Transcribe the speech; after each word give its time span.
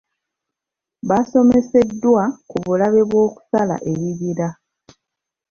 Baasomeseddwa 1.07 2.23
ku 2.49 2.55
bulabe 2.65 3.01
bw'okusala 3.09 3.75
ebibira. 3.91 4.47